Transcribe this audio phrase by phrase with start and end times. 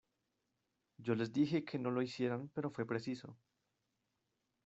[0.97, 3.37] Yo les dije que no lo hicieran pero fué preciso.